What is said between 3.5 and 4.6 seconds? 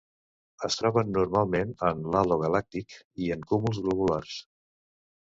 cúmuls globulars.